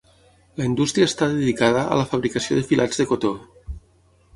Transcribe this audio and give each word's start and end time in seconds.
La 0.61 0.65
indústria 0.69 1.11
està 1.11 1.29
dedicada 1.35 1.85
a 1.97 2.01
la 2.03 2.09
fabricació 2.15 2.61
de 2.61 2.67
filats 2.73 3.03
de 3.05 3.11
cotó. 3.15 3.39